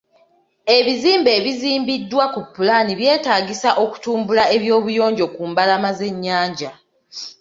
[0.77, 6.71] Ebizimbe ebizimbiddwa ku pulaani byetaagisa okutumbula eby'obuyonjo ku mbalama z'ennyanja.